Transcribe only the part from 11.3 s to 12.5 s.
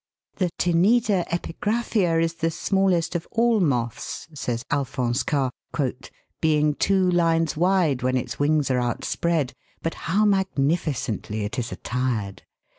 it is attired